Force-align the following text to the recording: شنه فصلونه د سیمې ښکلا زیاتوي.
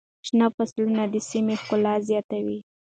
شنه 0.27 0.47
فصلونه 0.55 1.03
د 1.13 1.15
سیمې 1.29 1.55
ښکلا 1.61 1.93
زیاتوي. 2.09 2.59